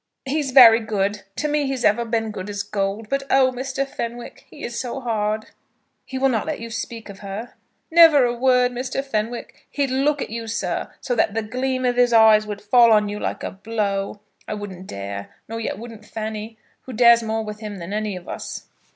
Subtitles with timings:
[0.25, 3.07] "He's very good; to me he's ever been good as gold.
[3.07, 3.85] But, oh, Mr.
[3.85, 5.51] Fenwick, he is so hard."
[6.07, 7.53] "He will not let you speak of her?"
[7.91, 9.05] "Never a word, Mr.
[9.05, 9.67] Fenwick.
[9.69, 13.09] He'd look at you, sir, so that the gleam of his eyes would fall on
[13.09, 14.21] you like a blow.
[14.47, 16.57] I wouldn't dare; nor yet wouldn't Fanny,
[16.87, 18.69] who dares more with him than any of us."